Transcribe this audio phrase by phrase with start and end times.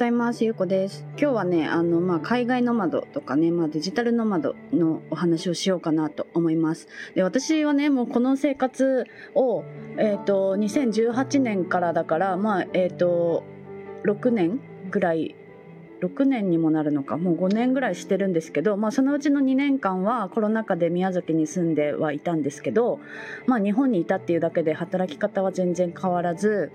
[0.00, 0.44] ざいます。
[0.46, 1.04] ゆうこです。
[1.10, 6.88] 今日はね、あの、まあ、海外ノマドとかね、まあ、デジタルノマドのお話をしようかなと思います。
[7.14, 9.62] で、私はね、もうこの生活を、
[9.98, 13.44] えっ、と、2018年からだから、まあ、えっ、と、
[14.04, 14.60] 6年
[14.90, 15.34] ぐらい、
[16.00, 23.00] 6年にもなるのか、もう5年ぐらいしてるんですけど、まあ、そのうちの2年間はコロナ禍で宮崎に住んではいたんですけど、
[23.46, 26.72] まあ、日本にいたっていうだけで働き方は全然変わらず、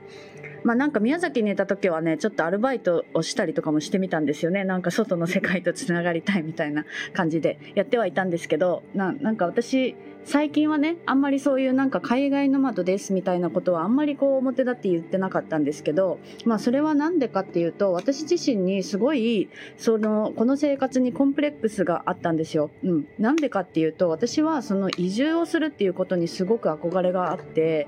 [0.66, 4.64] まあなんか宮崎にいた時はね、ちょっとアルバイトをしたりとかもしてみたんですよね。
[4.64, 9.96] なんか外の世界とつながりたいみたいな感じでやってはいたんですけど、なんか私、
[10.28, 22.72] 最近はね、あんまりそういうなんか海外ノマドですみたいなことはあんまりこう表立って言ってなかったんですけど、まあそれはなんでかっていうと、私自身にすごい、その、この生活にコンプレックスがあったんですよ。
[22.84, 23.08] うん。
[23.20, 27.88] なんでかっていうと、私はその移住をするっていうことにすごく憧れがあって、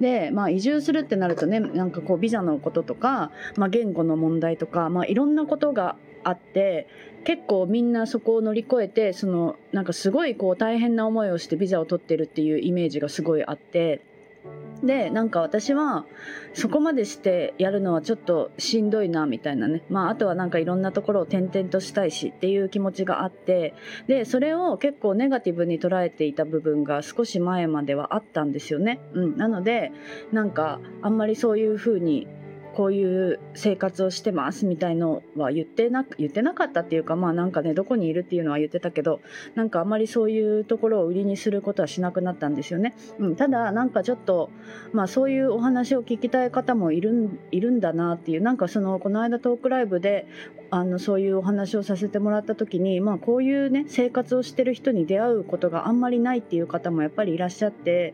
[0.00, 6.88] で、まあ移住するってなるとね、なんかこうビザのこととか、まあ言語の問題とか、まあいろんなことがあって、
[7.24, 14.00] 結構みんなそこを乗り越えて、その、なんかすごいこう大変な思いをしてビザを取ってるっていうイメージがすごいあって、
[14.82, 16.04] で、なんか私は
[16.54, 19.82] そこまでしてやるのはちょっとしんどいなみたいなね。
[19.88, 23.74] まああとはなんかいろんなところを転々としたいしっていう気持ちがあって、
[24.06, 29.00] で、それを結構ネガティブに捉えていた部分が少し前まではあったんですよね。
[29.14, 29.36] うん。
[29.36, 29.92] なので、
[30.32, 32.26] なんかあんまりそういう風に
[32.76, 39.20] こういう生活をしてますみたいのは言ってな言ってなかったっていうかまあなんかねどこにいるっていうのは言ってたけど
[39.54, 44.50] なんかあんまりそういうところを売りにすることはしなくなったんですよね、うん、ただなんかちょっと
[44.92, 50.26] まあそういうお話を聞きたい方もいるんいるんだなっていうなんかそのこの間トークライブで
[50.70, 58.12] あのそういうお話をさせてもらった時にまあこういうね生活をしてる人に出会うことがあんまりないっていう方もやっぱりいらっしゃって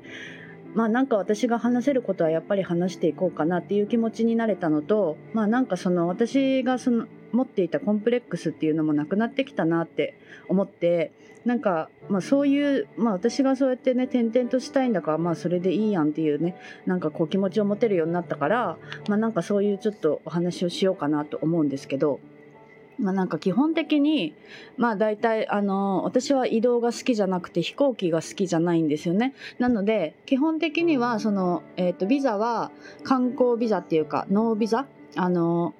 [0.74, 10.18] まあなんか私が話せることはやっぱり話していこうかなっていう気持ちになれたのと、まあなんかその私がその持っていたコンプレックスっていうのもなくなってきたなって
[10.48, 11.12] 思って、
[11.44, 16.56] なんかまあそういう、まあ私がそうやってね転々としたいんだからまあそれでいいやんっていうね、
[16.86, 18.78] なんかこう気持ちを持てるようになったから、
[19.08, 22.20] まあなんかそういうちょっとお話をしようかなと思うんですけど、
[22.98, 24.34] まあなんか基本的に、
[24.76, 29.34] まあ大体あの、私は移動が好きじゃなくて飛行機が好きじゃないんですよね。
[29.58, 32.70] なので、基本的にはその、えっ、と、ビザは
[33.02, 34.86] 観光ビザっていうか、ノービザ？
[35.14, 35.74] あの、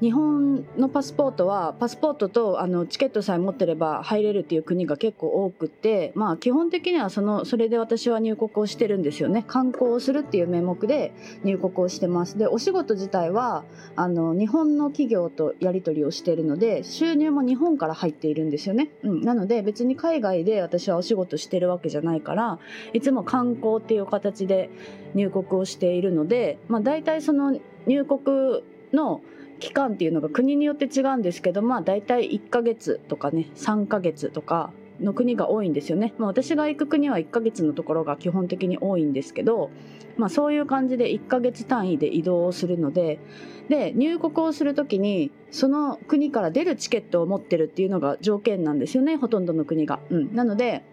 [0.00, 9.44] 日本のパスポートはパスポートとあのチケットさえ持ってれば入れるっていう国が結構多くてまあ基本的にはそのそれで私は入国をしてるんですよね。
[9.46, 11.12] 観光をするっていう名目で
[11.44, 12.38] 入国をしてます。
[12.38, 13.64] でお仕事自体は
[13.96, 22.58] あの日本の企業とやり取りをしているので収入も日本から入っているんですよね、うん、なので別に海外で私はお仕事してるわけじゃないから
[22.92, 24.70] いつも観光っていう形で
[25.14, 28.62] 入国をしているのでまあ大体その入国
[28.92, 29.20] の
[29.60, 39.70] 期間っていうのが国によって違うんですけどまあ大体1ヶ月とかね3ヶ月とかの国が多いんですよね、まあ、私が行く国は1ヶ月のところが基本的に多いんですけど、
[40.16, 43.18] まあ、そういう感じで1ヶ月単位で移動をするので
[43.68, 50.00] で入国をするときにその国から出るチケットを持ってるっていうのが条件なんですよねほとんどの国が。
[50.10, 50.84] うん、なので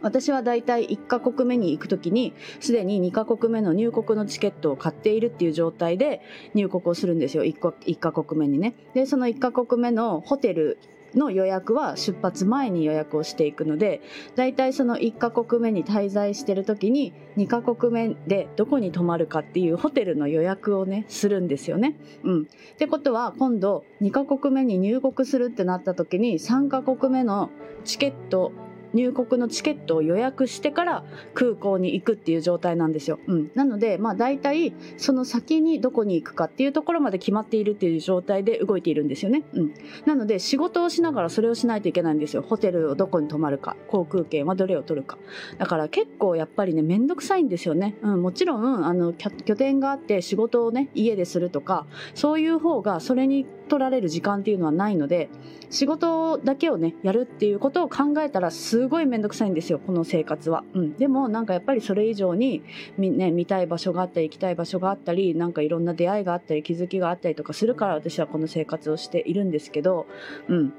[0.00, 6.22] 私は大体1カ国目に行くときにすでに2カ国目の入国のチケットを買っているっていう状態で
[6.54, 7.44] 入国をするんですよ。
[7.44, 8.74] 1, 1カ国目にね。
[8.94, 10.78] でその1カ国目のホテル
[11.16, 14.02] の予約は出発前に予約をしていくので
[14.34, 21.96] 大体その1カ国目に滞在してる時に2カ国目でどこに泊まるかっていうホテルの予約をねするんですよね。
[22.22, 27.50] うん、ってことは今度2カ国目に入国するってなった時に3カ国目の
[27.84, 28.52] チケット
[28.96, 33.20] 入国のチケットを予約してから空港に行くっていう状態なんですよ。
[33.26, 39.44] うん、なので、まあ大体その先にどこに行くかっていうところまで決まっているっていう状態で動いているんですよね。
[39.52, 39.74] うん、
[40.06, 42.42] なので仕事をしながらそれをしないといけないんですよ。
[42.42, 45.18] ホテルをどこに泊まるか、航空券はどれを取るか。
[45.58, 47.96] だから結構やっぱりね、めんどくさいんですよね。
[48.02, 55.28] うん、もちろん、あの、拠点があって仕事をね、家でするとか、そういう方がそれに取られる時間っていうのはないので、
[55.70, 60.64] 仕事だけをね、やるっていうことを考えたらすごい面倒くさいんですよ、この生活は。
[60.74, 60.94] うん。
[60.94, 62.62] でもなんかやっぱりそれ以上に、
[62.98, 70.06] みね、見たい場所があったり、行きたい場所があったり、なんかいろんな出会いがあったり、気づきがあったりとかするから私はこの生活をしているんですけど、
[70.48, 70.72] うん。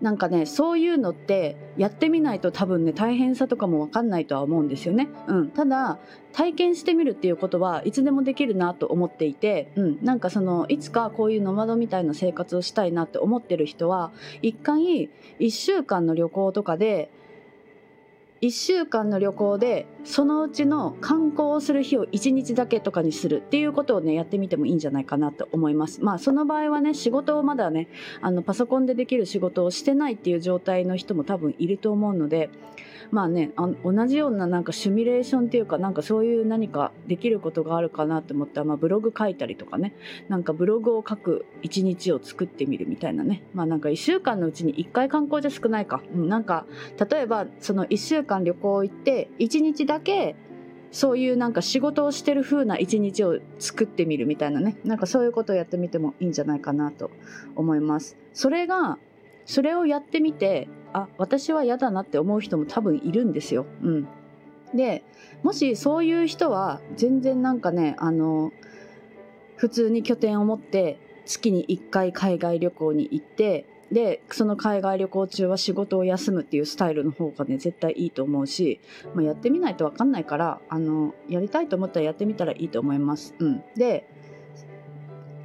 [0.00, 5.08] なんかね、そういうのってやってみないと多分ね、大変さとかもわかんないとは思うんですよね。
[5.26, 5.50] うん。
[5.50, 5.98] ただ、
[6.32, 9.98] 体験してみるっていうことはいつでもできるなと思っていて、うん。
[10.04, 14.12] なんかその、いつかこういうノマドみたいな生活をしたいなって思ってる人は、
[14.42, 17.10] 一回、一週間の旅行とかで、
[18.42, 26.02] 1週間の旅行でそのうちの観光をする日を1日だけとかにするっていうことをねやってみてもいいんじゃないかなと思います。
[26.02, 27.88] まあその場合はね仕事をまだね
[28.20, 32.50] あのパソコンでできる仕事をしてないっていう状態の人も多分いると思うので
[33.14, 39.94] まあねあ同じようななんかシミュレーションっていうかなんかそういう何かできることがあるかなと思ったら、まあ、ブログ書いたりとかね。
[40.28, 43.44] なんかブログを書く一日を作ってみるみたいなね。
[43.54, 46.66] まあなんか1週間のうちに1回観光じゃ少ないか、うん、なんか
[47.08, 50.34] 例えばその1週間旅行行って1日だけ
[50.90, 54.76] そういうなんか仕事をしてる風な一日を作ってみるみたいなね。
[54.84, 57.12] なんかそういうことをやってみてもいいんじゃないかなと
[57.54, 58.16] 思います。
[58.32, 58.98] それが
[59.46, 63.66] それをやってみてあ私は嫌だなって思う人も多分いるんですよ。
[63.82, 64.08] うん、
[64.74, 65.04] で
[65.42, 68.52] もしそういう人は全然なんかねあの
[69.56, 78.80] 普通に拠点を持って月に1回海外旅行に行ってでその海外旅行中は仕事を休むっていうスタイルの方がね絶対いいと思うし、
[79.14, 83.34] まあ、やってみないと分かんないからあのやりたいと思ったらやってみたらいいと思います。
[83.40, 84.08] うん、で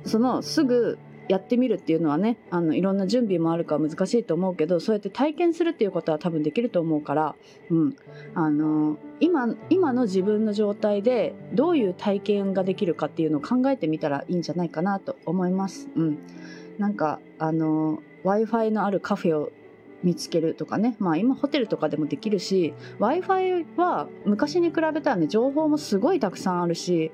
[0.06, 1.00] そのすぐ
[1.30, 7.36] やってみるっていうのはねあのいろんな準備もあるから難しいと思うけどそうやって体験するっていうことは多分できると思うから、
[7.70, 7.96] うん、
[8.34, 15.88] あの今今の自分の状態でどういう体験ができるかっていうのを考えてみたらいいんじゃないかなと思います。
[15.96, 16.18] うん、
[16.80, 19.52] なんかあの w i f i のあるカフェを
[20.04, 27.12] 見つけるとかね、まあ、今ホテルとかでもできるし w i f i は昔に比べたらね情報もすごいたくさんあるし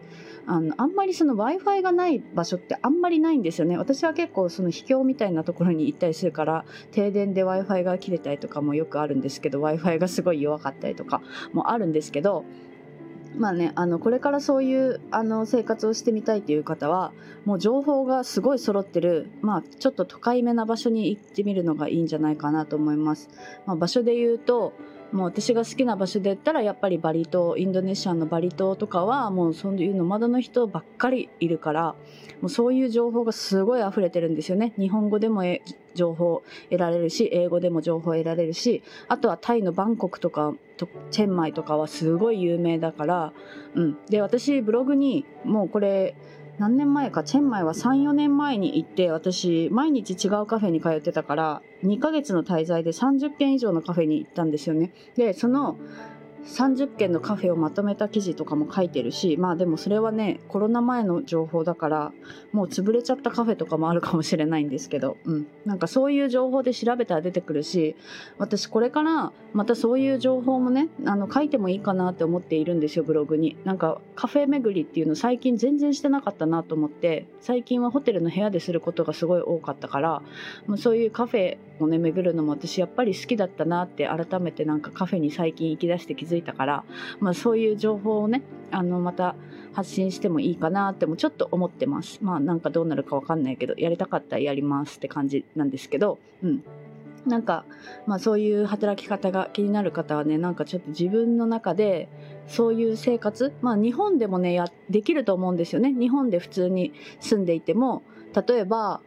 [0.48, 3.78] あのあんまりその w i f i がない場所ってあんまりないんですよね。
[3.78, 11.22] 私は結構その秘境みたいなところに行ったりするから停電で w i f i が切れたりとかもよくあるんですけど w i f i がすごい弱かったりとか
[11.54, 12.46] もあるんですけど
[13.38, 17.12] まあね、あのこれからそういうあの生活をしてみたいという方は
[17.44, 23.30] もう情報がすごい揃ってる、まあ、ちょっと都会めな場所に行ってみるのがいいんじゃないかなと思います。
[23.66, 24.74] まあ、場所で言うと
[25.12, 31.96] もう私が好きな場所で言ったらやっぱりバリ島インドネシアのバリ島とかはもうそういうノマドの人ばっかりいるから
[32.42, 34.74] もうそういう情報がすごい溢れてるんですよね。
[34.78, 35.44] 日本語でも
[35.94, 40.54] 情報得られるし英語でも情報得られるしあとはタイのバンコクとか
[41.12, 43.34] チェンマイとかはすごい有名だから、
[43.76, 46.16] うん、で私ブログにもうこれ
[46.58, 54.94] 何年前かチェンマイは34年前に行って私毎日違うカフェに通ってたから2ヶ月の滞在で30軒以上のカフェに行ったんですよね。
[55.16, 55.78] でその
[56.46, 62.14] 30件のカフェをまとめた記事とかも書いてるしまあでもそれはねコロナ前の情報だから
[62.52, 67.96] もう潰れちゃったカフェとかもあるかもしれないんですけど、うん、なんかそういう情報で調べたら出てくるし
[68.38, 73.58] 私これからまたそういう情報もねあの書いてもいいかなって思っているんですよブログに。
[73.64, 80.22] なんかカフェ巡りっていうの最近全然してなかったなと思って最近はホテルの部屋ですることがすごい多かったから
[80.68, 86.84] もうそういうカフェをね巡るのも私やっぱり好きだったなって改めてなんかカフェに最近行き出して気づいたから、
[87.20, 88.42] まあ、そういう情報をね
[88.72, 89.36] あのまた
[89.74, 96.64] 発信してもいいかなってもちょっと思ってますまあなんかどうなるかわかんないけどやりたかったらやりますって感じなんですけどうん
[97.26, 97.66] なんか、
[98.06, 102.08] まあそういう働き方が気になる方はね、なんかちょっと自分の中で、
[102.48, 105.92] そういう生活、まあ日本でもね、や、できると思うんですよね。
[105.92, 108.04] 日本で普通に住んでいても、
[108.48, 109.02] 例えば、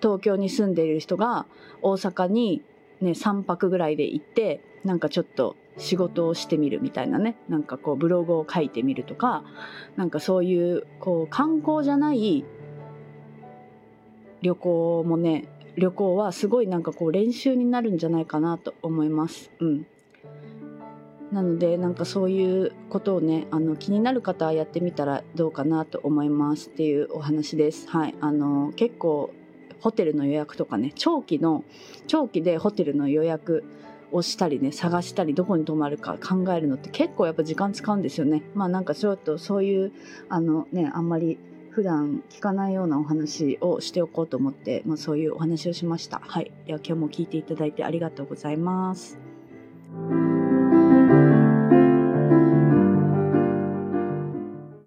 [0.00, 1.46] 東京に住んでいる人が
[1.82, 2.62] 大阪に
[3.00, 9.44] ね、3泊ぐらいで行って、なんかちょっと仕事をしてみるみたいなねなんかこうブログを書いてみるとか
[9.96, 12.44] なんかそういうこう観光じゃない
[14.42, 15.44] 旅行もね
[15.76, 19.50] 旅行はすごいなんかこう練習になるんじゃないかなと思います。
[19.60, 19.86] うん
[21.32, 27.86] なのでなんかそういうことをねあの気になる方はやってみたらどうかなと思いますっていうお話です。
[27.90, 29.30] はい、あの結構
[29.80, 31.64] ホテルの予約とかね長期の
[32.06, 33.64] 長期でホテルの予約
[34.12, 38.42] をしたりね探したりどこに泊まるか考えるのって結構やっぱ時間使うんですよね。
[38.54, 39.92] まあなんかちょっとそういう
[40.28, 41.38] あのねあんまり
[41.70, 46.20] 普段聞かないようなお話をしておこうと思って、まあ、そういうお話をしました。
[46.24, 46.50] はい。
[46.66, 49.18] では今日も聞いていただいてありがとうございます。